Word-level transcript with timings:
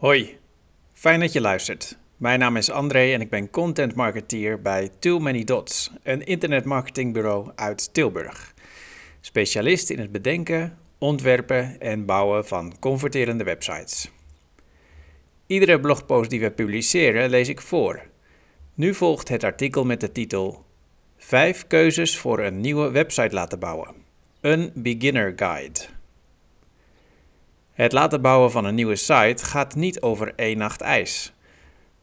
Hoi, 0.00 0.38
fijn 0.92 1.20
dat 1.20 1.32
je 1.32 1.40
luistert. 1.40 1.98
Mijn 2.16 2.38
naam 2.38 2.56
is 2.56 2.70
André 2.70 3.12
en 3.12 3.20
ik 3.20 3.30
ben 3.30 3.50
content 3.50 3.94
marketeer 3.94 4.62
bij 4.62 4.90
Too 4.98 5.18
Many 5.18 5.44
Dots, 5.44 5.90
een 6.02 6.22
internetmarketingbureau 6.22 7.50
uit 7.54 7.94
Tilburg. 7.94 8.54
Specialist 9.20 9.90
in 9.90 9.98
het 9.98 10.12
bedenken, 10.12 10.78
ontwerpen 10.98 11.80
en 11.80 12.04
bouwen 12.04 12.46
van 12.46 12.78
converterende 12.78 13.44
websites. 13.44 14.10
Iedere 15.46 15.80
blogpost 15.80 16.30
die 16.30 16.40
we 16.40 16.50
publiceren 16.50 17.30
lees 17.30 17.48
ik 17.48 17.60
voor. 17.60 18.02
Nu 18.74 18.94
volgt 18.94 19.28
het 19.28 19.44
artikel 19.44 19.84
met 19.84 20.00
de 20.00 20.12
titel 20.12 20.64
5 21.16 21.66
keuzes 21.66 22.18
voor 22.18 22.38
een 22.40 22.60
nieuwe 22.60 22.90
website 22.90 23.34
laten 23.34 23.58
bouwen. 23.58 23.94
Een 24.40 24.72
beginner 24.74 25.32
guide. 25.36 25.99
Het 27.80 27.92
laten 27.92 28.22
bouwen 28.22 28.50
van 28.50 28.64
een 28.64 28.74
nieuwe 28.74 28.96
site 28.96 29.44
gaat 29.44 29.74
niet 29.74 30.00
over 30.00 30.32
één 30.36 30.58
nacht 30.58 30.80
ijs. 30.80 31.32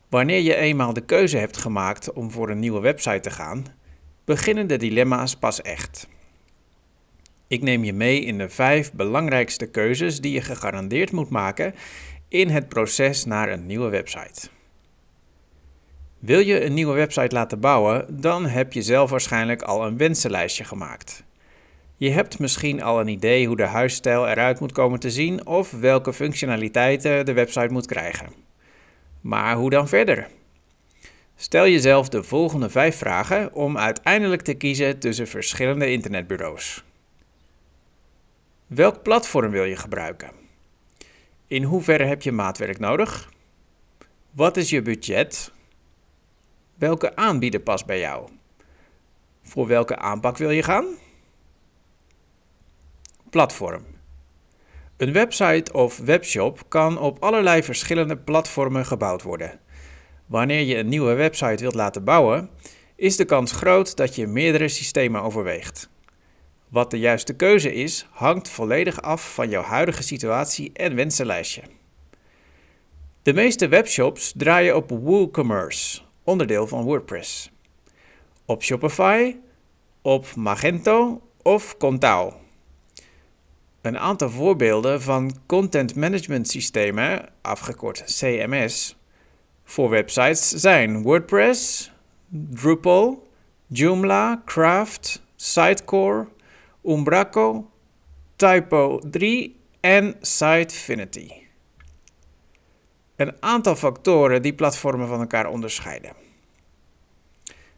Wanneer 0.09 0.41
je 0.41 0.55
eenmaal 0.55 0.93
de 0.93 1.01
keuze 1.01 1.37
hebt 1.37 1.57
gemaakt 1.57 2.13
om 2.13 2.31
voor 2.31 2.49
een 2.49 2.59
nieuwe 2.59 2.79
website 2.79 3.19
te 3.19 3.29
gaan, 3.29 3.65
beginnen 4.25 4.67
de 4.67 4.77
dilemma's 4.77 5.35
pas 5.35 5.61
echt. 5.61 6.07
Ik 7.47 7.61
neem 7.61 7.83
je 7.83 7.93
mee 7.93 8.21
in 8.21 8.37
de 8.37 8.49
vijf 8.49 8.91
belangrijkste 8.93 9.65
keuzes 9.65 10.21
die 10.21 10.31
je 10.31 10.41
gegarandeerd 10.41 11.11
moet 11.11 11.29
maken 11.29 11.73
in 12.27 12.49
het 12.49 12.69
proces 12.69 13.25
naar 13.25 13.49
een 13.49 13.65
nieuwe 13.65 13.89
website. 13.89 14.49
Wil 16.19 16.39
je 16.39 16.65
een 16.65 16.73
nieuwe 16.73 16.93
website 16.93 17.35
laten 17.35 17.59
bouwen, 17.59 18.21
dan 18.21 18.45
heb 18.45 18.73
je 18.73 18.81
zelf 18.81 19.09
waarschijnlijk 19.09 19.61
al 19.61 19.85
een 19.85 19.97
wensenlijstje 19.97 20.63
gemaakt. 20.63 21.26
Je 21.99 22.09
hebt 22.09 22.39
misschien 22.39 22.83
al 22.83 22.99
een 22.99 23.07
idee 23.07 23.47
hoe 23.47 23.55
de 23.55 23.65
huisstijl 23.65 24.27
eruit 24.27 24.59
moet 24.59 24.71
komen 24.71 24.99
te 24.99 25.11
zien 25.11 25.47
of 25.47 25.71
welke 25.71 26.13
functionaliteiten 26.13 27.25
de 27.25 27.33
website 27.33 27.73
moet 27.73 27.85
krijgen. 27.85 28.33
Maar 29.21 29.55
hoe 29.55 29.69
dan 29.69 29.87
verder? 29.87 30.27
Stel 31.35 31.67
jezelf 31.67 32.09
de 32.09 32.23
volgende 32.23 32.69
vijf 32.69 32.97
vragen 32.97 33.53
om 33.53 33.77
uiteindelijk 33.77 34.41
te 34.41 34.53
kiezen 34.53 34.99
tussen 34.99 35.27
verschillende 35.27 35.91
internetbureaus. 35.91 36.83
Welk 38.67 39.03
platform 39.03 39.51
wil 39.51 39.63
je 39.63 39.75
gebruiken? 39.75 40.31
In 41.47 41.63
hoeverre 41.63 42.03
heb 42.03 42.21
je 42.21 42.31
maatwerk 42.31 42.79
nodig? 42.79 43.31
Wat 44.31 44.57
is 44.57 44.69
je 44.69 44.81
budget? 44.81 45.51
Welke 46.75 47.15
aanbieder 47.15 47.59
past 47.59 47.85
bij 47.85 47.99
jou? 47.99 48.29
Voor 49.41 49.67
welke 49.67 49.97
aanpak 49.97 50.37
wil 50.37 50.49
je 50.49 50.63
gaan? 50.63 50.85
Platform. 53.29 53.85
Een 54.97 55.13
website 55.13 55.73
of 55.73 55.97
webshop 55.97 56.63
kan 56.67 56.99
op 56.99 57.23
allerlei 57.23 57.63
verschillende 57.63 58.17
platformen 58.17 58.85
gebouwd 58.85 59.23
worden. 59.23 59.59
Wanneer 60.25 60.61
je 60.61 60.77
een 60.77 60.87
nieuwe 60.87 61.13
website 61.13 61.61
wilt 61.61 61.75
laten 61.75 62.03
bouwen, 62.03 62.49
is 62.95 63.17
de 63.17 63.25
kans 63.25 63.51
groot 63.51 63.95
dat 63.95 64.15
je 64.15 64.27
meerdere 64.27 64.67
systemen 64.67 65.21
overweegt. 65.21 65.89
Wat 66.69 66.91
de 66.91 66.99
juiste 66.99 67.33
keuze 67.33 67.73
is, 67.73 68.07
hangt 68.11 68.49
volledig 68.49 69.01
af 69.01 69.33
van 69.33 69.49
jouw 69.49 69.61
huidige 69.61 70.03
situatie 70.03 70.71
en 70.73 70.95
wensenlijstje. 70.95 71.61
De 73.21 73.33
meeste 73.33 73.67
webshops 73.67 74.33
draaien 74.35 74.75
op 74.75 74.89
WooCommerce, 74.89 76.01
onderdeel 76.23 76.67
van 76.67 76.83
WordPress. 76.83 77.51
Op 78.45 78.63
Shopify, 78.63 79.35
op 80.01 80.35
Magento 80.35 81.21
of 81.41 81.77
Contao. 81.77 82.46
Een 83.87 83.99
aantal 83.99 84.29
voorbeelden 84.29 85.01
van 85.01 85.35
content 85.45 85.95
management 85.95 86.47
systemen, 86.47 87.29
afgekort 87.41 88.03
CMS, 88.03 88.97
voor 89.63 89.89
websites 89.89 90.49
zijn 90.49 91.01
WordPress, 91.01 91.91
Drupal, 92.29 93.27
Joomla, 93.67 94.41
Craft, 94.45 95.23
Sitecore, 95.35 96.27
Umbraco, 96.85 97.69
Typo 98.35 98.99
3 99.09 99.59
en 99.79 100.15
Sitefinity. 100.21 101.31
Een 103.15 103.35
aantal 103.39 103.75
factoren 103.75 104.41
die 104.41 104.53
platformen 104.53 105.07
van 105.07 105.19
elkaar 105.19 105.49
onderscheiden. 105.49 106.13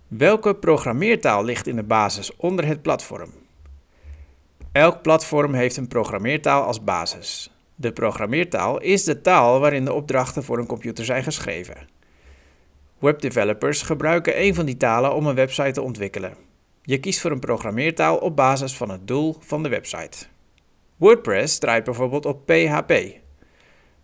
Welke 0.07 0.55
programmeertaal 0.55 1.43
ligt 1.43 1.67
in 1.67 1.75
de 1.75 1.83
basis 1.83 2.35
onder 2.35 2.65
het 2.65 2.81
platform? 2.81 3.31
Elk 4.71 5.01
platform 5.01 5.53
heeft 5.53 5.77
een 5.77 5.87
programmeertaal 5.87 6.63
als 6.63 6.83
basis. 6.83 7.51
De 7.75 7.91
programmeertaal 7.91 8.81
is 8.81 9.03
de 9.03 9.21
taal 9.21 9.59
waarin 9.59 9.85
de 9.85 9.93
opdrachten 9.93 10.43
voor 10.43 10.57
een 10.57 10.65
computer 10.65 11.05
zijn 11.05 11.23
geschreven. 11.23 11.87
Webdevelopers 12.99 13.81
gebruiken 13.81 14.41
een 14.41 14.55
van 14.55 14.65
die 14.65 14.77
talen 14.77 15.13
om 15.13 15.27
een 15.27 15.35
website 15.35 15.71
te 15.71 15.81
ontwikkelen. 15.81 16.33
Je 16.81 16.99
kiest 16.99 17.19
voor 17.19 17.31
een 17.31 17.39
programmeertaal 17.39 18.17
op 18.17 18.35
basis 18.35 18.75
van 18.75 18.89
het 18.89 19.07
doel 19.07 19.35
van 19.39 19.63
de 19.63 19.69
website. 19.69 20.25
WordPress 20.97 21.59
draait 21.59 21.83
bijvoorbeeld 21.83 22.25
op 22.25 22.45
PHP. 22.45 22.93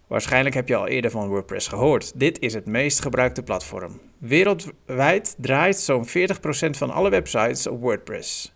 Waarschijnlijk 0.07 0.55
heb 0.55 0.67
je 0.67 0.75
al 0.75 0.87
eerder 0.87 1.11
van 1.11 1.27
WordPress 1.27 1.67
gehoord. 1.67 2.19
Dit 2.19 2.39
is 2.39 2.53
het 2.53 2.65
meest 2.65 3.01
gebruikte 3.01 3.43
platform. 3.43 3.99
Wereldwijd 4.17 5.35
draait 5.37 5.77
zo'n 5.77 6.07
40% 6.07 6.09
van 6.69 6.89
alle 6.91 7.09
websites 7.09 7.67
op 7.67 7.81
WordPress. 7.81 8.54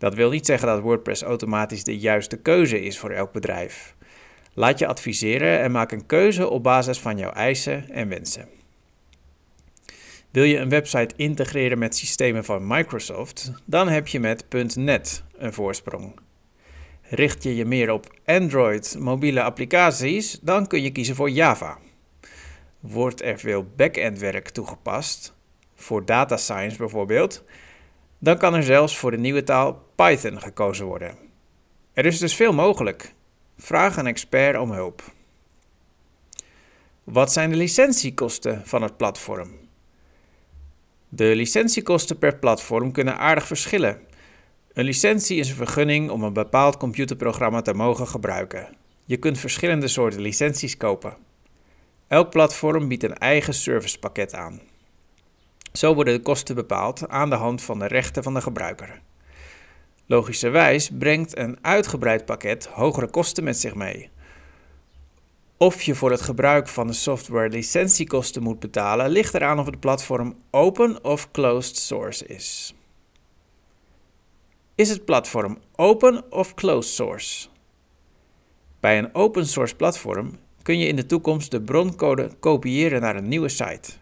Dat 0.00 0.14
wil 0.14 0.30
niet 0.30 0.46
zeggen 0.46 0.68
dat 0.68 0.80
WordPress 0.80 1.22
automatisch 1.22 1.84
de 1.84 1.98
juiste 1.98 2.36
keuze 2.36 2.82
is 2.82 2.98
voor 2.98 3.10
elk 3.10 3.32
bedrijf. 3.32 3.94
Laat 4.54 4.78
je 4.78 4.86
adviseren 4.86 5.60
en 5.60 5.70
maak 5.70 5.92
een 5.92 6.06
keuze 6.06 6.48
op 6.48 6.62
basis 6.62 6.98
van 6.98 7.18
jouw 7.18 7.30
eisen 7.30 7.90
en 7.90 8.08
wensen. 8.08 8.48
Wil 10.30 10.44
je 10.44 10.58
een 10.58 10.68
website 10.68 11.14
integreren 11.16 11.78
met 11.78 11.96
systemen 11.96 12.44
van 12.44 12.66
Microsoft, 12.66 13.52
dan 13.64 13.88
heb 13.88 14.08
je 14.08 14.20
met 14.20 14.44
.NET 14.76 15.22
een 15.36 15.52
voorsprong. 15.52 16.14
Richt 17.02 17.42
je 17.42 17.56
je 17.56 17.64
meer 17.64 17.90
op 17.90 18.14
Android 18.24 18.96
mobiele 18.98 19.42
applicaties, 19.42 20.38
dan 20.42 20.66
kun 20.66 20.82
je 20.82 20.90
kiezen 20.90 21.14
voor 21.14 21.30
Java. 21.30 21.78
Wordt 22.80 23.22
er 23.22 23.38
veel 23.38 23.66
back-end 23.76 24.18
werk 24.18 24.48
toegepast, 24.48 25.34
voor 25.74 26.04
data 26.04 26.36
science 26.36 26.76
bijvoorbeeld, 26.76 27.44
dan 28.20 28.38
kan 28.38 28.54
er 28.54 28.62
zelfs 28.62 28.98
voor 28.98 29.10
de 29.10 29.18
nieuwe 29.18 29.42
taal 29.42 29.82
Python 29.94 30.40
gekozen 30.40 30.86
worden. 30.86 31.16
Er 31.92 32.06
is 32.06 32.18
dus 32.18 32.34
veel 32.34 32.52
mogelijk. 32.52 33.14
Vraag 33.56 33.96
een 33.96 34.06
expert 34.06 34.58
om 34.58 34.72
hulp. 34.72 35.02
Wat 37.04 37.32
zijn 37.32 37.50
de 37.50 37.56
licentiekosten 37.56 38.62
van 38.64 38.82
het 38.82 38.96
platform? 38.96 39.50
De 41.08 41.34
licentiekosten 41.34 42.18
per 42.18 42.36
platform 42.36 42.92
kunnen 42.92 43.18
aardig 43.18 43.46
verschillen. 43.46 44.00
Een 44.72 44.84
licentie 44.84 45.38
is 45.38 45.50
een 45.50 45.56
vergunning 45.56 46.10
om 46.10 46.22
een 46.22 46.32
bepaald 46.32 46.76
computerprogramma 46.76 47.62
te 47.62 47.74
mogen 47.74 48.06
gebruiken. 48.08 48.68
Je 49.04 49.16
kunt 49.16 49.38
verschillende 49.38 49.88
soorten 49.88 50.20
licenties 50.20 50.76
kopen. 50.76 51.16
Elk 52.06 52.30
platform 52.30 52.88
biedt 52.88 53.02
een 53.02 53.18
eigen 53.18 53.54
servicepakket 53.54 54.34
aan. 54.34 54.60
Zo 55.72 55.94
worden 55.94 56.14
de 56.14 56.22
kosten 56.22 56.54
bepaald 56.54 57.08
aan 57.08 57.30
de 57.30 57.36
hand 57.36 57.62
van 57.62 57.78
de 57.78 57.86
rechten 57.86 58.22
van 58.22 58.34
de 58.34 58.40
gebruiker. 58.40 59.00
Logischerwijs 60.06 60.90
brengt 60.98 61.38
een 61.38 61.58
uitgebreid 61.62 62.24
pakket 62.24 62.66
hogere 62.66 63.06
kosten 63.06 63.44
met 63.44 63.58
zich 63.58 63.74
mee. 63.74 64.10
Of 65.56 65.82
je 65.82 65.94
voor 65.94 66.10
het 66.10 66.20
gebruik 66.20 66.68
van 66.68 66.86
de 66.86 66.92
software 66.92 67.48
licentiekosten 67.48 68.42
moet 68.42 68.60
betalen, 68.60 69.10
ligt 69.10 69.34
eraan 69.34 69.58
of 69.58 69.66
het 69.66 69.80
platform 69.80 70.36
open 70.50 71.04
of 71.04 71.30
closed 71.30 71.76
source 71.76 72.26
is. 72.26 72.74
Is 74.74 74.88
het 74.88 75.04
platform 75.04 75.58
open 75.74 76.32
of 76.32 76.54
closed 76.54 76.94
source? 76.94 77.48
Bij 78.80 78.98
een 78.98 79.14
open 79.14 79.46
source 79.46 79.76
platform 79.76 80.38
kun 80.62 80.78
je 80.78 80.86
in 80.86 80.96
de 80.96 81.06
toekomst 81.06 81.50
de 81.50 81.62
broncode 81.62 82.30
kopiëren 82.40 83.00
naar 83.00 83.16
een 83.16 83.28
nieuwe 83.28 83.48
site. 83.48 83.99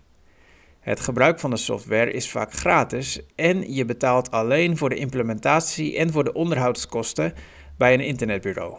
Het 0.88 1.00
gebruik 1.00 1.40
van 1.40 1.50
de 1.50 1.56
software 1.56 2.10
is 2.10 2.30
vaak 2.30 2.52
gratis 2.52 3.20
en 3.34 3.74
je 3.74 3.84
betaalt 3.84 4.30
alleen 4.30 4.76
voor 4.76 4.88
de 4.88 4.96
implementatie 4.96 5.96
en 5.96 6.12
voor 6.12 6.24
de 6.24 6.32
onderhoudskosten 6.32 7.34
bij 7.76 7.94
een 7.94 8.00
internetbureau. 8.00 8.76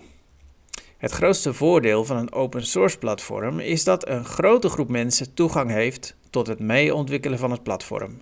Het 0.98 1.12
grootste 1.12 1.54
voordeel 1.54 2.06
van 2.06 2.18
een 2.18 2.34
open 2.34 2.66
source 2.66 2.98
platform 2.98 3.60
is 3.60 3.84
dat 3.84 4.08
een 4.08 4.26
grote 4.26 4.70
groep 4.70 4.90
mensen 4.90 5.34
toegang 5.34 5.72
heeft 5.72 6.16
tot 6.30 6.48
het 6.48 6.60
mee-ontwikkelen 6.60 7.40
van 7.40 7.52
het 7.52 7.64
platform. 7.64 8.22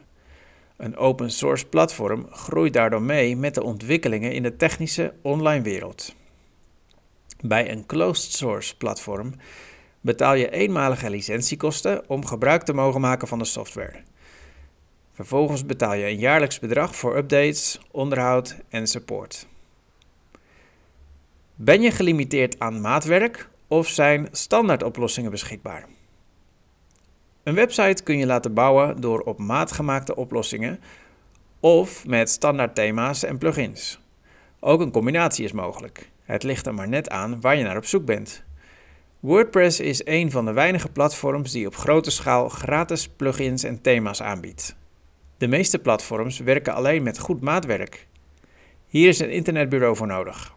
Een 0.78 0.98
open 0.98 1.32
source 1.32 1.66
platform 1.66 2.28
groeit 2.32 2.74
daardoor 2.74 3.02
mee 3.02 3.38
met 3.38 3.54
de 3.54 3.64
ontwikkelingen 3.64 4.32
in 4.32 4.44
de 4.44 4.56
technische 4.56 5.14
online 5.22 5.64
wereld. 5.64 6.16
Bij 7.42 7.72
een 7.72 7.86
closed 7.86 8.32
source 8.32 8.78
platform 8.78 9.34
betaal 10.02 10.34
je 10.34 10.52
eenmalige 10.52 11.10
licentiekosten 11.10 12.10
om 12.10 12.26
gebruik 12.26 12.64
te 12.64 12.74
mogen 12.74 13.02
maken 13.02 13.28
van 13.28 13.40
de 13.40 13.46
software. 13.46 14.04
Vervolgens 15.14 15.66
betaal 15.66 15.94
je 15.94 16.06
een 16.06 16.20
jaarlijks 16.20 16.60
bedrag 16.60 16.96
voor 16.96 17.18
updates, 17.18 17.80
onderhoud 17.92 18.58
en 18.70 18.88
support. 18.88 19.48
Ben 21.56 21.82
je 21.82 21.92
gelimiteerd 21.92 22.60
aan 22.60 22.82
maatwerk 22.82 23.50
of 23.68 23.88
zijn 23.88 24.28
standaardoplossingen 24.32 25.32
beschikbaar? 25.32 25.86
Een 27.44 27.56
website 27.56 28.04
kun 28.04 28.18
je 28.18 28.26
laten 28.26 28.54
bouwen 28.54 29.02
door 29.02 29.20
op 29.20 29.38
maat 29.38 29.72
gemaakte 29.72 30.16
oplossingen 30.16 30.80
of 31.60 32.08
met 32.08 32.30
standaard 32.30 32.76
thema's 32.76 33.24
en 33.24 33.38
plugins. 33.38 34.00
Ook 34.60 34.82
een 34.82 34.92
combinatie 34.92 35.46
is 35.46 35.52
mogelijk. 35.52 36.10
Het 36.24 36.44
ligt 36.44 36.66
er 36.66 36.74
maar 36.74 36.88
net 36.88 37.10
aan 37.10 37.42
waar 37.42 37.56
je 37.56 37.64
naar 37.64 37.78
op 37.78 37.86
zoek 37.86 38.06
bent. 38.06 38.44
WordPress 39.28 39.80
is 39.80 40.06
een 40.06 40.32
van 40.32 40.46
de 40.46 40.54
weinige 40.54 40.90
platforms 40.90 41.52
die 41.52 41.68
op 41.68 41.76
grote 41.76 42.12
schaal 42.12 42.50
gratis 42.50 43.08
plugins 43.08 43.64
en 43.64 43.82
thema's 43.82 44.22
aanbiedt. 44.22 44.76
De 45.38 45.48
meeste 45.48 45.80
platforms 45.80 46.40
werken 46.40 46.74
alleen 46.74 47.04
met 47.04 47.20
goed 47.20 47.42
maatwerk. 47.42 48.08
Hier 48.88 49.08
is 49.08 49.20
een 49.20 49.32
internetbureau 49.32 49.96
voor 49.96 50.08
nodig. 50.08 50.56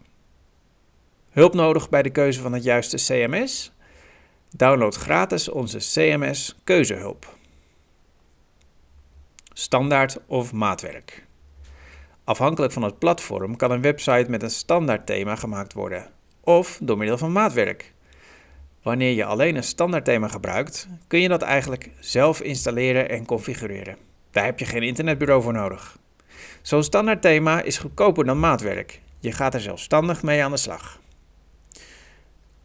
Hulp 1.31 1.53
nodig 1.53 1.89
bij 1.89 2.01
de 2.01 2.09
keuze 2.09 2.41
van 2.41 2.53
het 2.53 2.63
juiste 2.63 2.97
CMS? 2.97 3.71
Download 4.55 4.95
gratis 4.95 5.49
onze 5.49 5.77
CMS 5.77 6.59
Keuzehulp. 6.63 7.35
Standaard 9.53 10.19
of 10.25 10.53
maatwerk. 10.53 11.25
Afhankelijk 12.23 12.73
van 12.73 12.83
het 12.83 12.99
platform 12.99 13.55
kan 13.55 13.71
een 13.71 13.81
website 13.81 14.29
met 14.29 14.43
een 14.43 14.51
standaard 14.51 15.05
thema 15.05 15.35
gemaakt 15.35 15.73
worden, 15.73 16.11
of 16.41 16.79
door 16.81 16.97
middel 16.97 17.17
van 17.17 17.31
maatwerk. 17.31 17.93
Wanneer 18.81 19.13
je 19.13 19.25
alleen 19.25 19.55
een 19.55 19.63
standaard 19.63 20.05
thema 20.05 20.27
gebruikt, 20.27 20.87
kun 21.07 21.19
je 21.19 21.27
dat 21.27 21.41
eigenlijk 21.41 21.89
zelf 21.99 22.41
installeren 22.41 23.09
en 23.09 23.25
configureren. 23.25 23.97
Daar 24.31 24.45
heb 24.45 24.59
je 24.59 24.65
geen 24.65 24.83
internetbureau 24.83 25.41
voor 25.41 25.53
nodig. 25.53 25.97
Zo'n 26.61 26.83
standaard 26.83 27.21
thema 27.21 27.61
is 27.61 27.77
goedkoper 27.77 28.25
dan 28.25 28.39
maatwerk. 28.39 29.01
Je 29.19 29.31
gaat 29.31 29.53
er 29.53 29.61
zelfstandig 29.61 30.23
mee 30.23 30.43
aan 30.43 30.51
de 30.51 30.57
slag. 30.57 30.99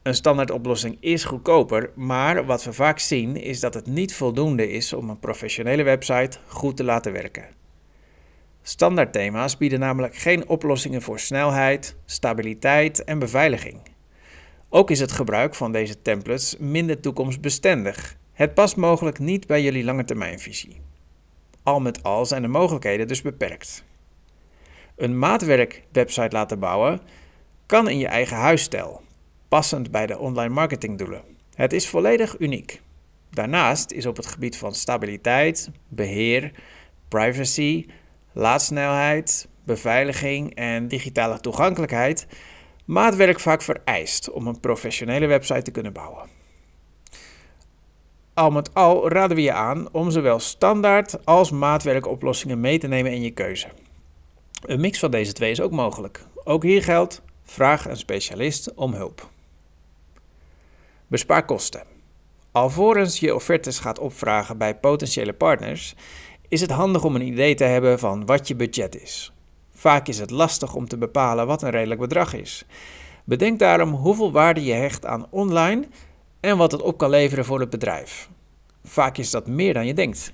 Een 0.03 0.15
standaardoplossing 0.15 0.97
is 1.01 1.25
goedkoper, 1.25 1.91
maar 1.95 2.47
wat 2.47 2.65
we 2.65 2.73
vaak 2.73 2.99
zien 2.99 3.37
is 3.37 3.61
dat 3.61 3.75
het 3.75 3.87
niet 3.87 4.15
voldoende 4.15 4.71
is 4.71 4.93
om 4.93 5.11
een 5.11 5.19
professionele 5.19 5.83
website 5.83 6.39
goed 6.47 6.77
te 6.77 6.85
laten 6.85 7.13
werken. 7.13 7.45
Standaardthema's 8.63 9.57
bieden 9.57 9.81
namelijk 9.81 10.17
geen 10.17 10.49
oplossingen 10.49 11.03
voor 11.03 11.19
snelheid, 11.19 11.97
stabiliteit 12.05 13.05
en 13.05 13.19
beveiliging. 13.19 13.81
Ook 14.69 14.91
is 14.91 15.01
het 15.01 15.13
gebruik 15.13 15.55
van 15.55 15.73
deze 15.73 16.03
templates 16.03 16.57
minder 16.59 17.01
toekomstbestendig. 17.01 18.17
Het 18.33 18.55
past 18.55 18.77
mogelijk 18.77 19.19
niet 19.19 19.47
bij 19.47 19.63
jullie 19.63 19.85
langetermijnvisie. 19.85 20.81
Al 21.63 21.81
met 21.81 22.03
al 22.03 22.27
zijn 22.27 22.43
de 22.43 22.49
mogelijkheden 22.49 23.09
dus 23.09 23.23
beperkt. 23.23 23.85
Een 24.97 25.19
maatwerk-website 25.19 26.37
laten 26.37 26.59
bouwen 26.59 27.01
kan 27.67 27.89
in 27.89 27.99
je 27.99 28.07
eigen 28.07 28.37
huisstijl, 28.37 29.03
passend 29.49 29.91
bij 29.91 30.07
de 30.07 30.19
online 30.19 30.55
marketingdoelen. 30.55 31.23
Het 31.55 31.73
is 31.73 31.89
volledig 31.89 32.39
uniek. 32.39 32.81
Daarnaast 33.31 33.91
is 33.91 34.07
op 34.07 34.17
het 34.17 34.27
gebied 34.27 34.57
van 34.57 34.75
stabiliteit, 34.75 35.71
beheer, 35.89 36.53
privacy, 37.09 37.87
laadsnelheid, 38.33 39.49
beveiliging 39.65 40.55
en 40.55 40.89
digitale 40.89 41.41
toegankelijkheid 41.41 42.27
maatwerk 42.87 43.41
vaak 43.41 43.63
vereist 43.63 44.31
om 44.31 44.47
een 44.47 44.61
professionele 44.61 45.27
website 45.27 45.63
te 45.63 45.71
kunnen 45.71 45.93
bouwen. 45.93 46.29
Al 48.35 48.51
met 48.51 48.75
al 48.75 49.09
raden 49.09 49.37
we 49.37 49.43
je 49.43 49.53
aan 49.53 49.93
om 49.93 50.11
zowel 50.11 50.39
standaard 50.39 51.27
als 51.27 51.51
maatwerkoplossingen 51.51 52.61
mee 52.61 52.79
te 52.79 52.87
nemen 52.87 53.13
in 53.13 53.23
je 53.23 53.31
keuze. 53.31 53.69
Een 54.63 54.81
mix 54.81 54.99
van 54.99 55.11
deze 55.11 55.33
twee 55.33 55.51
is 55.51 55.61
ook 55.61 55.71
mogelijk. 55.71 56.25
Ook 56.45 56.63
hier 56.63 56.83
geldt: 56.83 57.23
vraag 57.43 57.89
een 57.89 57.97
specialist 57.97 58.75
om 58.75 58.95
hulp. 58.95 59.29
Bespaar 61.07 61.45
kosten. 61.45 61.83
Alvorens 62.53 63.21
je 63.21 63.35
offertes 63.35 63.79
gaat 63.79 63.99
opvragen 63.99 64.59
bij 64.59 64.77
potentiële 64.77 65.33
partners, 65.33 65.95
is 66.49 66.61
het 66.61 66.71
handig 66.71 67.05
om 67.05 67.15
een 67.15 67.27
idee 67.27 67.55
te 67.55 67.65
hebben 67.65 67.99
van 67.99 68.27
wat 68.27 68.49
je 68.49 68.57
budget 68.57 69.03
is. 69.03 69.36
Vaak 69.79 70.09
is 70.09 70.19
het 70.19 70.31
lastig 70.31 70.75
om 70.75 70.89
te 70.89 70.97
bepalen 70.97 71.47
wat 71.47 71.63
een 71.63 71.71
redelijk 71.71 72.01
bedrag 72.01 72.35
is. 72.35 72.65
Bedenk 73.25 73.59
daarom 73.59 73.91
hoeveel 73.91 74.33
waarde 74.33 74.65
je 74.65 74.73
hecht 74.73 75.07
aan 75.07 75.27
online 75.31 75.85
en 76.41 76.57
wat 76.57 76.73
het 76.73 76.83
op 76.83 76.99
kan 76.99 77.11
leveren 77.11 77.45
voor 77.45 77.61
het 77.61 77.71
bedrijf. 77.71 78.29
Vaak 78.85 79.19
is 79.19 79.31
dat 79.31 79.47
meer 79.47 79.75
dan 79.75 79.87
je 79.87 79.95
denkt. 79.95 80.33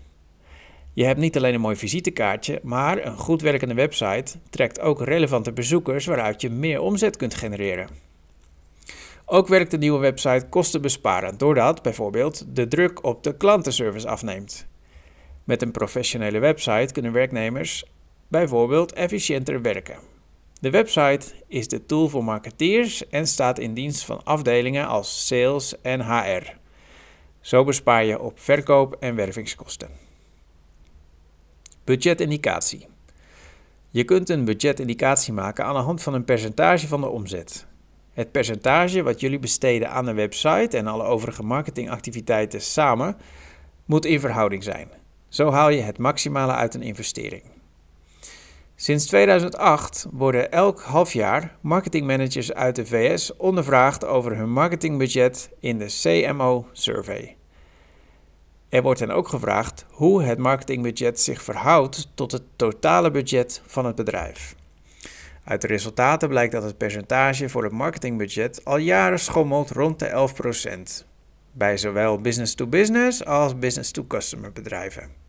Je 0.92 1.04
hebt 1.04 1.18
niet 1.18 1.36
alleen 1.36 1.54
een 1.54 1.60
mooi 1.60 1.76
visitekaartje, 1.76 2.60
maar 2.62 3.06
een 3.06 3.16
goed 3.16 3.42
werkende 3.42 3.74
website 3.74 4.38
trekt 4.50 4.80
ook 4.80 5.02
relevante 5.02 5.52
bezoekers 5.52 6.06
waaruit 6.06 6.40
je 6.40 6.50
meer 6.50 6.80
omzet 6.80 7.16
kunt 7.16 7.34
genereren. 7.34 7.88
Ook 9.24 9.48
werkt 9.48 9.70
de 9.70 9.78
nieuwe 9.78 9.98
website 9.98 10.46
kostenbesparend 10.48 11.38
doordat 11.38 11.82
bijvoorbeeld 11.82 12.44
de 12.56 12.68
druk 12.68 13.04
op 13.04 13.22
de 13.22 13.36
klantenservice 13.36 14.08
afneemt. 14.08 14.66
Met 15.44 15.62
een 15.62 15.70
professionele 15.70 16.38
website 16.38 16.92
kunnen 16.92 17.12
werknemers 17.12 17.84
bijvoorbeeld 18.32 18.92
efficiënter 18.92 19.62
werken. 19.62 19.98
De 20.60 20.70
website 20.70 21.32
is 21.46 21.68
de 21.68 21.86
tool 21.86 22.08
voor 22.08 22.24
marketeers 22.24 23.08
en 23.08 23.26
staat 23.26 23.58
in 23.58 23.74
dienst 23.74 24.04
van 24.04 24.24
afdelingen 24.24 24.86
als 24.86 25.26
sales 25.26 25.80
en 25.80 26.00
HR. 26.00 26.56
Zo 27.40 27.64
bespaar 27.64 28.04
je 28.04 28.20
op 28.20 28.38
verkoop- 28.40 28.96
en 29.00 29.14
wervingskosten. 29.14 29.88
Budgetindicatie. 31.84 32.86
Je 33.90 34.04
kunt 34.04 34.28
een 34.28 34.44
budgetindicatie 34.44 35.32
maken 35.32 35.64
aan 35.64 35.74
de 35.74 35.80
hand 35.80 36.02
van 36.02 36.14
een 36.14 36.24
percentage 36.24 36.88
van 36.88 37.00
de 37.00 37.08
omzet. 37.08 37.66
Het 38.12 38.30
percentage 38.30 39.02
wat 39.02 39.20
jullie 39.20 39.38
besteden 39.38 39.90
aan 39.90 40.04
de 40.04 40.14
website 40.14 40.76
en 40.76 40.86
alle 40.86 41.04
overige 41.04 41.42
marketingactiviteiten 41.42 42.60
samen 42.60 43.16
moet 43.84 44.04
in 44.04 44.20
verhouding 44.20 44.62
zijn. 44.62 44.88
Zo 45.28 45.50
haal 45.50 45.70
je 45.70 45.80
het 45.80 45.98
maximale 45.98 46.52
uit 46.52 46.74
een 46.74 46.82
investering. 46.82 47.42
Sinds 48.82 49.06
2008 49.06 50.06
worden 50.10 50.52
elk 50.52 50.80
half 50.80 51.12
jaar 51.12 51.56
marketingmanagers 51.60 52.52
uit 52.52 52.76
de 52.76 52.86
VS 52.86 53.36
ondervraagd 53.36 54.04
over 54.04 54.36
hun 54.36 54.52
marketingbudget 54.52 55.50
in 55.60 55.78
de 55.78 55.86
CMO 55.86 56.66
Survey. 56.72 57.36
Er 58.68 58.82
wordt 58.82 59.00
hen 59.00 59.10
ook 59.10 59.28
gevraagd 59.28 59.86
hoe 59.90 60.22
het 60.22 60.38
marketingbudget 60.38 61.20
zich 61.20 61.42
verhoudt 61.42 62.10
tot 62.14 62.32
het 62.32 62.42
totale 62.56 63.10
budget 63.10 63.62
van 63.66 63.86
het 63.86 63.94
bedrijf. 63.94 64.54
Uit 65.44 65.60
de 65.60 65.66
resultaten 65.66 66.28
blijkt 66.28 66.52
dat 66.52 66.62
het 66.62 66.76
percentage 66.78 67.48
voor 67.48 67.62
het 67.62 67.72
marketingbudget 67.72 68.64
al 68.64 68.76
jaren 68.76 69.18
schommelt 69.18 69.70
rond 69.70 69.98
de 69.98 70.28
11%, 71.02 71.06
bij 71.52 71.76
zowel 71.76 72.20
business-to-business 72.20 73.24
als 73.24 73.58
business-to-customer 73.58 74.52
bedrijven. 74.52 75.21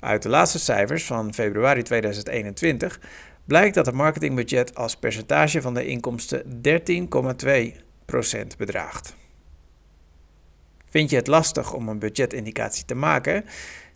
Uit 0.00 0.22
de 0.22 0.28
laatste 0.28 0.58
cijfers 0.58 1.04
van 1.04 1.34
februari 1.34 1.82
2021 1.82 3.00
blijkt 3.44 3.74
dat 3.74 3.86
het 3.86 3.94
marketingbudget 3.94 4.74
als 4.74 4.96
percentage 4.96 5.62
van 5.62 5.74
de 5.74 5.86
inkomsten 5.86 6.42
13,2% 6.44 6.50
bedraagt. 8.58 9.14
Vind 10.90 11.10
je 11.10 11.16
het 11.16 11.26
lastig 11.26 11.72
om 11.72 11.88
een 11.88 11.98
budgetindicatie 11.98 12.84
te 12.84 12.94
maken? 12.94 13.44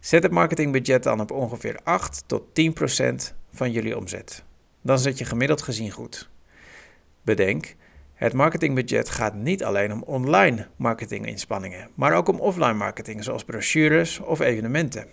Zet 0.00 0.22
het 0.22 0.32
marketingbudget 0.32 1.02
dan 1.02 1.20
op 1.20 1.30
ongeveer 1.30 1.80
8 1.84 2.24
tot 2.26 2.42
10% 2.42 2.44
van 3.52 3.72
jullie 3.72 3.96
omzet. 3.96 4.44
Dan 4.82 4.98
zit 4.98 5.18
je 5.18 5.24
gemiddeld 5.24 5.62
gezien 5.62 5.90
goed. 5.90 6.30
Bedenk, 7.22 7.74
het 8.14 8.32
marketingbudget 8.32 9.10
gaat 9.10 9.34
niet 9.34 9.64
alleen 9.64 9.92
om 9.92 10.02
online 10.02 10.66
marketinginspanningen, 10.76 11.88
maar 11.94 12.12
ook 12.12 12.28
om 12.28 12.40
offline 12.40 12.74
marketing 12.74 13.24
zoals 13.24 13.44
brochures 13.44 14.18
of 14.18 14.40
evenementen. 14.40 15.06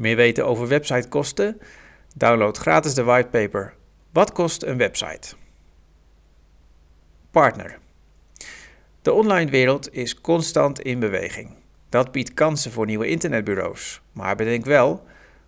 Meer 0.00 0.16
weten 0.16 0.46
over 0.46 0.68
websitekosten? 0.68 1.60
Download 2.16 2.56
gratis 2.56 2.94
de 2.94 3.04
whitepaper 3.04 3.74
Wat 4.12 4.32
kost 4.32 4.62
een 4.62 4.76
website? 4.76 5.34
Partner. 7.30 7.78
De 9.02 9.12
online 9.12 9.50
wereld 9.50 9.92
is 9.92 10.20
constant 10.20 10.80
in 10.80 10.98
beweging. 10.98 11.56
Dat 11.88 12.12
biedt 12.12 12.34
kansen 12.34 12.72
voor 12.72 12.86
nieuwe 12.86 13.08
internetbureaus. 13.08 14.00
Maar 14.12 14.36
bedenk 14.36 14.64
wel, 14.64 15.02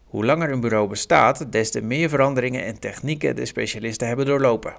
hoe 0.05 0.25
langer 0.25 0.51
een 0.51 0.61
bureau 0.61 0.89
bestaat, 0.89 1.53
des 1.53 1.71
te 1.71 1.81
meer 1.81 2.09
veranderingen 2.09 2.65
en 2.65 2.79
technieken 2.79 3.37
de 3.37 3.47
specialisten 3.47 4.07
hebben 4.07 4.27
doorlopen. 4.27 4.77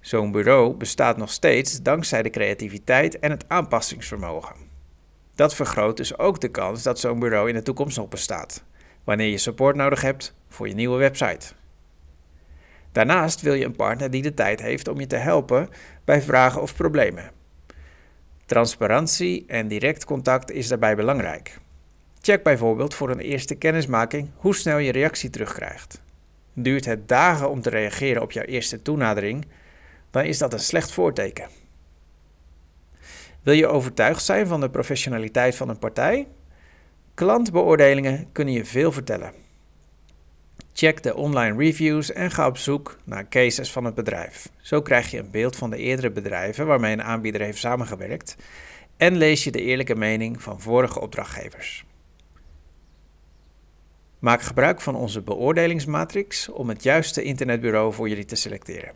Zo'n 0.00 0.32
bureau 0.32 0.74
bestaat 0.74 1.16
nog 1.16 1.30
steeds 1.30 1.82
dankzij 1.82 2.22
de 2.22 2.30
creativiteit 2.30 3.18
en 3.18 3.30
het 3.30 3.44
aanpassingsvermogen. 3.48 4.54
Dat 5.34 5.54
vergroot 5.54 5.96
dus 5.96 6.18
ook 6.18 6.40
de 6.40 6.48
kans 6.48 6.82
dat 6.82 6.98
zo'n 6.98 7.18
bureau 7.18 7.48
in 7.48 7.54
de 7.54 7.62
toekomst 7.62 7.96
nog 7.96 8.08
bestaat 8.08 8.68
wanneer 9.04 9.28
je 9.28 9.38
support 9.38 9.76
nodig 9.76 10.00
hebt 10.00 10.34
voor 10.48 10.68
je 10.68 10.74
nieuwe 10.74 10.98
website. 10.98 11.52
Daarnaast 12.92 13.40
wil 13.40 13.54
je 13.54 13.64
een 13.64 13.76
partner 13.76 14.10
die 14.10 14.22
de 14.22 14.34
tijd 14.34 14.60
heeft 14.60 14.88
om 14.88 15.00
je 15.00 15.06
te 15.06 15.16
helpen 15.16 15.68
bij 16.04 16.22
vragen 16.22 16.62
of 16.62 16.74
problemen. 16.74 17.30
Transparantie 18.46 19.44
en 19.46 19.68
direct 19.68 20.04
contact 20.04 20.50
is 20.50 20.68
daarbij 20.68 20.96
belangrijk. 20.96 21.58
Check 22.20 22.42
bijvoorbeeld 22.42 22.94
voor 22.94 23.10
een 23.10 23.20
eerste 23.20 23.54
kennismaking 23.54 24.30
hoe 24.36 24.54
snel 24.54 24.78
je 24.78 24.92
reactie 24.92 25.30
terugkrijgt. 25.30 26.02
Duurt 26.52 26.84
het 26.84 27.08
dagen 27.08 27.50
om 27.50 27.60
te 27.60 27.70
reageren 27.70 28.22
op 28.22 28.32
jouw 28.32 28.44
eerste 28.44 28.82
toenadering? 28.82 29.46
dan 30.10 30.24
is 30.24 30.38
dat 30.38 30.52
een 30.52 30.60
slecht 30.60 30.92
voorteken. 30.92 31.48
Wil 33.42 33.54
je 33.54 33.66
overtuigd 33.66 34.24
zijn 34.24 34.46
van 34.46 34.60
de 34.60 34.70
professionaliteit 34.70 35.56
van 35.56 35.68
een 35.68 35.78
partij? 35.78 36.28
Klantbeoordelingen 37.20 38.32
kunnen 38.32 38.54
je 38.54 38.64
veel 38.64 38.92
vertellen. 38.92 39.32
Check 40.72 41.02
de 41.02 41.16
online 41.16 41.56
reviews 41.56 42.12
en 42.12 42.30
ga 42.30 42.46
op 42.46 42.56
zoek 42.56 42.98
naar 43.04 43.28
cases 43.28 43.72
van 43.72 43.84
het 43.84 43.94
bedrijf. 43.94 44.48
Zo 44.60 44.82
krijg 44.82 45.10
je 45.10 45.18
een 45.18 45.30
beeld 45.30 45.56
van 45.56 45.70
de 45.70 45.76
eerdere 45.76 46.10
bedrijven 46.10 46.66
waarmee 46.66 46.92
een 46.92 47.02
aanbieder 47.02 47.40
heeft 47.40 47.58
samengewerkt 47.58 48.36
en 48.96 49.16
lees 49.16 49.44
je 49.44 49.50
de 49.50 49.62
eerlijke 49.62 49.94
mening 49.94 50.42
van 50.42 50.60
vorige 50.60 51.00
opdrachtgevers. 51.00 51.84
Maak 54.18 54.42
gebruik 54.42 54.80
van 54.80 54.94
onze 54.94 55.22
beoordelingsmatrix 55.22 56.48
om 56.48 56.68
het 56.68 56.82
juiste 56.82 57.22
internetbureau 57.22 57.92
voor 57.92 58.08
jullie 58.08 58.24
te 58.24 58.36
selecteren. 58.36 58.92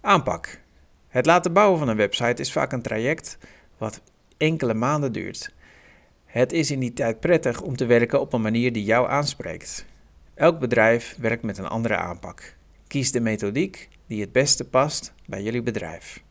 Aanpak. 0.00 0.60
Het 1.08 1.26
laten 1.26 1.52
bouwen 1.52 1.78
van 1.78 1.88
een 1.88 1.96
website 1.96 2.40
is 2.40 2.52
vaak 2.52 2.72
een 2.72 2.82
traject 2.82 3.38
wat 3.78 4.00
enkele 4.36 4.74
maanden 4.74 5.12
duurt. 5.12 5.58
Het 6.30 6.52
is 6.52 6.70
in 6.70 6.80
die 6.80 6.92
tijd 6.92 7.20
prettig 7.20 7.60
om 7.60 7.76
te 7.76 7.86
werken 7.86 8.20
op 8.20 8.32
een 8.32 8.40
manier 8.40 8.72
die 8.72 8.84
jou 8.84 9.08
aanspreekt. 9.08 9.86
Elk 10.34 10.58
bedrijf 10.58 11.16
werkt 11.18 11.42
met 11.42 11.58
een 11.58 11.66
andere 11.66 11.96
aanpak. 11.96 12.56
Kies 12.86 13.12
de 13.12 13.20
methodiek 13.20 13.88
die 14.06 14.20
het 14.20 14.32
beste 14.32 14.64
past 14.64 15.12
bij 15.26 15.42
jullie 15.42 15.62
bedrijf. 15.62 16.22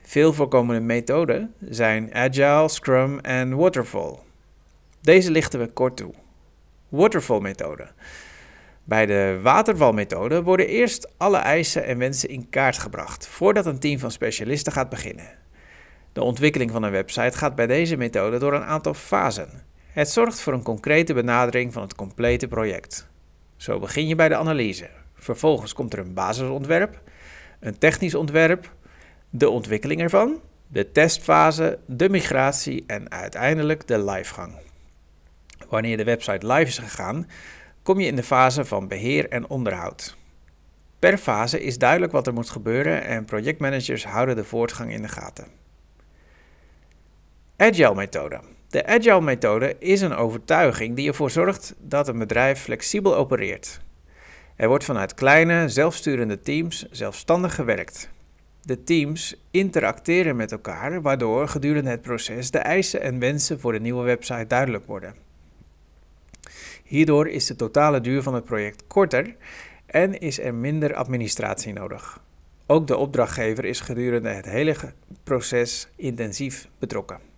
Veel 0.00 0.32
voorkomende 0.32 0.80
methoden 0.80 1.54
zijn 1.60 2.14
Agile, 2.14 2.68
Scrum 2.68 3.18
en 3.18 3.56
Waterfall. 3.56 4.18
Deze 5.00 5.30
lichten 5.30 5.60
we 5.60 5.66
kort 5.66 5.96
toe. 5.96 6.14
Waterfall-methode. 6.88 7.88
Bij 8.84 9.06
de 9.06 9.38
watervalmethode 9.42 10.42
worden 10.42 10.66
eerst 10.66 11.12
alle 11.16 11.38
eisen 11.38 11.84
en 11.84 11.98
wensen 11.98 12.28
in 12.28 12.48
kaart 12.48 12.78
gebracht 12.78 13.26
voordat 13.26 13.66
een 13.66 13.78
team 13.78 13.98
van 13.98 14.10
specialisten 14.10 14.72
gaat 14.72 14.88
beginnen. 14.88 15.43
De 16.14 16.22
ontwikkeling 16.22 16.70
van 16.70 16.82
een 16.82 16.90
website 16.90 17.36
gaat 17.36 17.54
bij 17.54 17.66
deze 17.66 17.96
methode 17.96 18.38
door 18.38 18.54
een 18.54 18.64
aantal 18.64 18.94
fasen. 18.94 19.48
Het 19.86 20.08
zorgt 20.08 20.40
voor 20.40 20.52
een 20.52 20.62
concrete 20.62 21.14
benadering 21.14 21.72
van 21.72 21.82
het 21.82 21.94
complete 21.94 22.48
project. 22.48 23.08
Zo 23.56 23.78
begin 23.78 24.06
je 24.06 24.14
bij 24.14 24.28
de 24.28 24.36
analyse. 24.36 24.90
Vervolgens 25.14 25.72
komt 25.72 25.92
er 25.92 25.98
een 25.98 26.14
basisontwerp, 26.14 27.00
een 27.60 27.78
technisch 27.78 28.14
ontwerp, 28.14 28.72
de 29.30 29.48
ontwikkeling 29.50 30.00
ervan, 30.00 30.40
de 30.66 30.92
testfase, 30.92 31.78
de 31.86 32.08
migratie 32.08 32.84
en 32.86 33.10
uiteindelijk 33.10 33.86
de 33.86 34.04
livegang. 34.04 34.54
Wanneer 35.68 35.96
de 35.96 36.04
website 36.04 36.46
live 36.46 36.68
is 36.68 36.78
gegaan, 36.78 37.28
kom 37.82 38.00
je 38.00 38.06
in 38.06 38.16
de 38.16 38.22
fase 38.22 38.64
van 38.64 38.88
beheer 38.88 39.28
en 39.28 39.48
onderhoud. 39.48 40.16
Per 40.98 41.18
fase 41.18 41.62
is 41.62 41.78
duidelijk 41.78 42.12
wat 42.12 42.26
er 42.26 42.32
moet 42.32 42.50
gebeuren 42.50 43.04
en 43.04 43.24
projectmanagers 43.24 44.04
houden 44.04 44.36
de 44.36 44.44
voortgang 44.44 44.92
in 44.92 45.02
de 45.02 45.08
gaten. 45.08 45.63
Agile 47.56 47.94
methode. 47.94 48.40
De 48.68 48.86
Agile 48.86 49.20
methode 49.20 49.76
is 49.78 50.00
een 50.00 50.14
overtuiging 50.14 50.96
die 50.96 51.08
ervoor 51.08 51.30
zorgt 51.30 51.74
dat 51.78 52.08
een 52.08 52.18
bedrijf 52.18 52.60
flexibel 52.60 53.16
opereert. 53.16 53.80
Er 54.56 54.68
wordt 54.68 54.84
vanuit 54.84 55.14
kleine, 55.14 55.68
zelfsturende 55.68 56.40
teams 56.40 56.86
zelfstandig 56.90 57.54
gewerkt. 57.54 58.10
De 58.62 58.84
teams 58.84 59.36
interacteren 59.50 60.36
met 60.36 60.52
elkaar, 60.52 61.02
waardoor 61.02 61.48
gedurende 61.48 61.90
het 61.90 62.02
proces 62.02 62.50
de 62.50 62.58
eisen 62.58 63.00
en 63.00 63.18
wensen 63.18 63.60
voor 63.60 63.72
de 63.72 63.80
nieuwe 63.80 64.04
website 64.04 64.46
duidelijk 64.46 64.86
worden. 64.86 65.14
Hierdoor 66.84 67.28
is 67.28 67.46
de 67.46 67.56
totale 67.56 68.00
duur 68.00 68.22
van 68.22 68.34
het 68.34 68.44
project 68.44 68.86
korter 68.86 69.36
en 69.86 70.18
is 70.18 70.40
er 70.40 70.54
minder 70.54 70.94
administratie 70.94 71.72
nodig. 71.72 72.20
Ook 72.66 72.86
de 72.86 72.96
opdrachtgever 72.96 73.64
is 73.64 73.80
gedurende 73.80 74.28
het 74.28 74.46
hele 74.46 74.76
proces 75.24 75.88
intensief 75.96 76.68
betrokken. 76.78 77.33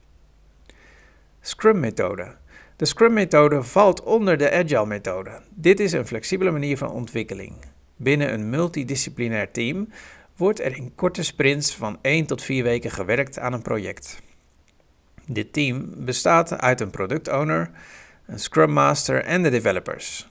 Scrum-methode. 1.49 2.37
De 2.77 2.85
Scrum-methode 2.85 3.63
valt 3.63 4.03
onder 4.03 4.37
de 4.37 4.53
Agile-methode. 4.53 5.41
Dit 5.55 5.81
is 5.81 5.93
een 5.93 6.07
flexibele 6.07 6.51
manier 6.51 6.77
van 6.77 6.91
ontwikkeling. 6.91 7.55
Binnen 7.97 8.33
een 8.33 8.51
multidisciplinair 8.51 9.51
team 9.51 9.89
wordt 10.37 10.61
er 10.61 10.77
in 10.77 10.95
korte 10.95 11.23
sprints 11.23 11.75
van 11.75 11.99
1 12.03 12.27
tot 12.27 12.43
4 12.43 12.63
weken 12.63 12.91
gewerkt 12.91 13.39
aan 13.39 13.53
een 13.53 13.63
project. 13.63 14.23
Dit 15.27 15.53
team 15.53 15.93
bestaat 15.97 16.61
uit 16.61 16.81
een 16.81 16.91
product 16.91 17.29
owner, 17.29 17.71
een 18.27 18.39
Scrum 18.39 18.73
Master 18.73 19.25
en 19.25 19.43
de 19.43 19.51
developers. 19.51 20.29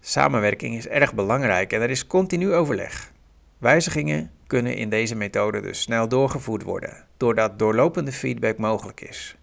Samenwerking 0.00 0.76
is 0.76 0.88
erg 0.88 1.14
belangrijk 1.14 1.72
en 1.72 1.80
er 1.80 1.90
is 1.90 2.06
continu 2.06 2.52
overleg. 2.52 3.12
Wijzigingen 3.58 4.30
kunnen 4.46 4.76
in 4.76 4.88
deze 4.88 5.14
methode 5.14 5.60
dus 5.60 5.80
snel 5.80 6.08
doorgevoerd 6.08 6.62
worden, 6.62 7.04
doordat 7.16 7.58
doorlopende 7.58 8.12
feedback 8.12 8.58
mogelijk 8.58 9.00
is. 9.00 9.36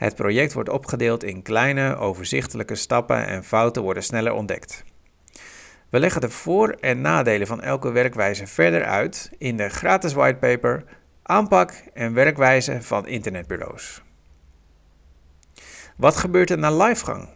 Het 0.00 0.14
project 0.14 0.52
wordt 0.52 0.68
opgedeeld 0.68 1.24
in 1.24 1.42
kleine, 1.42 1.96
overzichtelijke 1.96 2.74
stappen 2.74 3.26
en 3.26 3.44
fouten 3.44 3.82
worden 3.82 4.02
sneller 4.02 4.32
ontdekt. 4.32 4.84
We 5.90 5.98
leggen 5.98 6.20
de 6.20 6.30
voor- 6.30 6.76
en 6.80 7.00
nadelen 7.00 7.46
van 7.46 7.62
elke 7.62 7.90
werkwijze 7.92 8.46
verder 8.46 8.84
uit 8.84 9.30
in 9.38 9.56
de 9.56 9.68
gratis 9.68 10.12
whitepaper 10.12 10.84
Aanpak 11.22 11.72
en 11.94 12.14
werkwijze 12.14 12.82
van 12.82 13.06
internetbureaus. 13.06 14.02
Wat 15.96 16.16
gebeurt 16.16 16.50
er 16.50 16.58
na 16.58 16.76
livegang? 16.76 17.28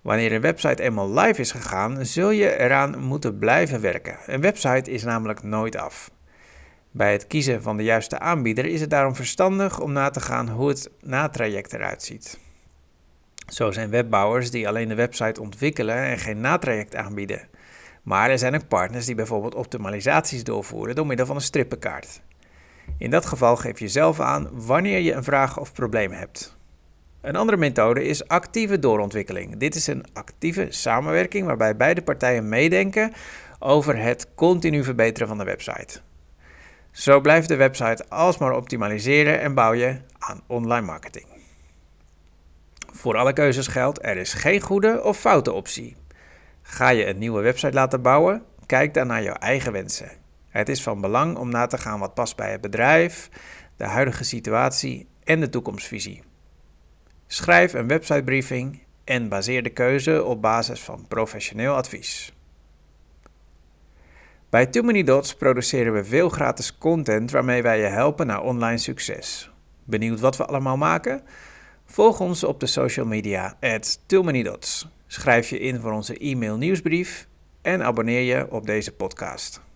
Wanneer 0.00 0.32
een 0.32 0.40
website 0.40 0.82
eenmaal 0.82 1.12
live 1.12 1.40
is 1.40 1.52
gegaan, 1.52 2.06
zul 2.06 2.30
je 2.30 2.58
eraan 2.58 2.98
moeten 2.98 3.38
blijven 3.38 3.80
werken. 3.80 4.18
Een 4.26 4.40
website 4.40 4.90
is 4.90 5.04
namelijk 5.04 5.42
nooit 5.42 5.76
af. 5.76 6.10
Bij 6.92 7.12
het 7.12 7.26
kiezen 7.26 7.62
van 7.62 7.76
de 7.76 7.82
juiste 7.82 8.18
aanbieder 8.18 8.64
is 8.64 8.80
het 8.80 8.90
daarom 8.90 9.14
verstandig 9.14 9.80
om 9.80 9.92
na 9.92 10.10
te 10.10 10.20
gaan 10.20 10.48
hoe 10.48 10.68
het 10.68 10.90
natraject 11.00 11.72
eruit 11.72 12.02
ziet. 12.02 12.38
Zo 13.46 13.70
zijn 13.70 13.90
webbouwers 13.90 14.50
die 14.50 14.68
alleen 14.68 14.88
de 14.88 14.94
website 14.94 15.40
ontwikkelen 15.40 15.96
en 15.96 16.18
geen 16.18 16.40
natraject 16.40 16.94
aanbieden. 16.94 17.48
Maar 18.02 18.30
er 18.30 18.38
zijn 18.38 18.54
ook 18.54 18.68
partners 18.68 19.06
die 19.06 19.14
bijvoorbeeld 19.14 19.54
optimalisaties 19.54 20.44
doorvoeren 20.44 20.94
door 20.94 21.06
middel 21.06 21.26
van 21.26 21.36
een 21.36 21.42
strippenkaart. 21.42 22.20
In 22.98 23.10
dat 23.10 23.26
geval 23.26 23.56
geef 23.56 23.78
je 23.78 23.88
zelf 23.88 24.20
aan 24.20 24.48
wanneer 24.52 24.98
je 24.98 25.12
een 25.12 25.24
vraag 25.24 25.58
of 25.58 25.72
probleem 25.72 26.12
hebt. 26.12 26.56
Een 27.20 27.36
andere 27.36 27.58
methode 27.58 28.04
is 28.04 28.28
actieve 28.28 28.78
doorontwikkeling. 28.78 29.56
Dit 29.56 29.74
is 29.74 29.86
een 29.86 30.04
actieve 30.12 30.66
samenwerking 30.68 31.46
waarbij 31.46 31.76
beide 31.76 32.02
partijen 32.02 32.48
meedenken 32.48 33.12
over 33.58 33.96
het 33.96 34.26
continu 34.34 34.84
verbeteren 34.84 35.28
van 35.28 35.38
de 35.38 35.44
website. 35.44 36.00
Zo 36.90 37.20
blijft 37.20 37.48
de 37.48 37.56
website 37.56 38.04
alsmaar 38.08 38.52
optimaliseren 38.52 39.40
en 39.40 39.54
bouw 39.54 39.72
je 39.72 40.00
aan 40.18 40.42
online 40.46 40.86
marketing. 40.86 41.26
Voor 42.92 43.16
alle 43.16 43.32
keuzes 43.32 43.66
geldt, 43.66 44.04
er 44.04 44.16
is 44.16 44.32
geen 44.32 44.60
goede 44.60 45.02
of 45.02 45.18
foute 45.18 45.52
optie. 45.52 45.96
Ga 46.62 46.88
je 46.88 47.06
een 47.06 47.18
nieuwe 47.18 47.40
website 47.40 47.72
laten 47.72 48.02
bouwen? 48.02 48.42
Kijk 48.66 48.94
dan 48.94 49.06
naar 49.06 49.22
jouw 49.22 49.34
eigen 49.34 49.72
wensen. 49.72 50.10
Het 50.48 50.68
is 50.68 50.82
van 50.82 51.00
belang 51.00 51.36
om 51.36 51.50
na 51.50 51.66
te 51.66 51.78
gaan 51.78 51.98
wat 51.98 52.14
past 52.14 52.36
bij 52.36 52.50
het 52.50 52.60
bedrijf, 52.60 53.28
de 53.76 53.84
huidige 53.84 54.24
situatie 54.24 55.08
en 55.24 55.40
de 55.40 55.48
toekomstvisie. 55.48 56.22
Schrijf 57.26 57.72
een 57.72 57.88
websitebriefing 57.88 58.82
en 59.04 59.28
baseer 59.28 59.62
de 59.62 59.70
keuze 59.70 60.24
op 60.24 60.42
basis 60.42 60.80
van 60.80 61.04
professioneel 61.08 61.74
advies. 61.74 62.32
Bij 64.50 64.66
Too 64.66 64.82
Many 64.82 65.02
Dots 65.02 65.34
produceren 65.34 65.92
we 65.92 66.04
veel 66.04 66.28
gratis 66.28 66.78
content 66.78 67.30
waarmee 67.30 67.62
wij 67.62 67.80
je 67.80 67.86
helpen 67.86 68.26
naar 68.26 68.42
online 68.42 68.78
succes. 68.78 69.50
Benieuwd 69.84 70.20
wat 70.20 70.36
we 70.36 70.44
allemaal 70.44 70.76
maken? 70.76 71.22
Volg 71.84 72.20
ons 72.20 72.44
op 72.44 72.60
de 72.60 72.66
social 72.66 73.06
media 73.06 73.56
at 73.60 74.00
Too. 74.06 74.52
Schrijf 75.06 75.50
je 75.50 75.58
in 75.58 75.80
voor 75.80 75.92
onze 75.92 76.18
e-mail 76.18 76.56
nieuwsbrief 76.56 77.26
en 77.62 77.82
abonneer 77.82 78.36
je 78.36 78.50
op 78.50 78.66
deze 78.66 78.92
podcast. 78.92 79.69